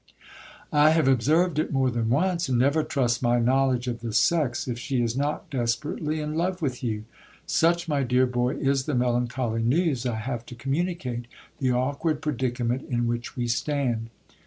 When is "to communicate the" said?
10.47-11.73